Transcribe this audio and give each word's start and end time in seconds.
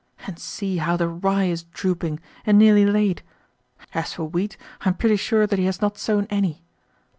And 0.25 0.39
see 0.39 0.77
how 0.77 0.97
the 0.97 1.07
rye 1.07 1.43
is 1.45 1.61
drooping, 1.61 2.19
and 2.43 2.57
nearly 2.57 2.87
laid. 2.87 3.21
As 3.93 4.13
for 4.13 4.23
wheat, 4.23 4.57
I 4.83 4.87
am 4.89 4.95
pretty 4.95 5.17
sure 5.17 5.45
that 5.45 5.59
he 5.59 5.65
has 5.65 5.79
not 5.79 5.99
sown 5.99 6.25
any. 6.31 6.63